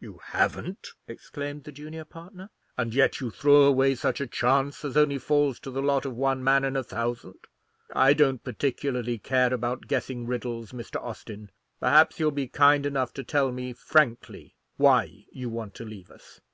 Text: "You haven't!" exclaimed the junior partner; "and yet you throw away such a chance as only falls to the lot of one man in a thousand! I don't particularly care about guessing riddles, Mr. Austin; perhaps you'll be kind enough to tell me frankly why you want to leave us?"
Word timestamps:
"You 0.00 0.18
haven't!" 0.24 0.88
exclaimed 1.06 1.64
the 1.64 1.70
junior 1.70 2.06
partner; 2.06 2.48
"and 2.78 2.94
yet 2.94 3.20
you 3.20 3.30
throw 3.30 3.64
away 3.64 3.94
such 3.94 4.22
a 4.22 4.26
chance 4.26 4.86
as 4.86 4.96
only 4.96 5.18
falls 5.18 5.60
to 5.60 5.70
the 5.70 5.82
lot 5.82 6.06
of 6.06 6.16
one 6.16 6.42
man 6.42 6.64
in 6.64 6.76
a 6.76 6.82
thousand! 6.82 7.34
I 7.92 8.14
don't 8.14 8.42
particularly 8.42 9.18
care 9.18 9.52
about 9.52 9.88
guessing 9.88 10.26
riddles, 10.26 10.72
Mr. 10.72 10.96
Austin; 11.04 11.50
perhaps 11.78 12.18
you'll 12.18 12.30
be 12.30 12.48
kind 12.48 12.86
enough 12.86 13.12
to 13.12 13.22
tell 13.22 13.52
me 13.52 13.74
frankly 13.74 14.56
why 14.78 15.26
you 15.30 15.50
want 15.50 15.74
to 15.74 15.84
leave 15.84 16.10
us?" 16.10 16.40